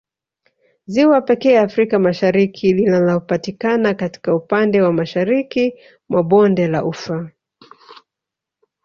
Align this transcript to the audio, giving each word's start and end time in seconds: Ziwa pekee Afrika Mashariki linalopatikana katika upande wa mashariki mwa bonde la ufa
Ziwa 0.85 1.21
pekee 1.21 1.57
Afrika 1.57 1.99
Mashariki 1.99 2.73
linalopatikana 2.73 3.93
katika 3.93 4.35
upande 4.35 4.81
wa 4.81 4.93
mashariki 4.93 5.75
mwa 6.09 6.23
bonde 6.23 6.67
la 6.67 6.85
ufa 6.85 7.31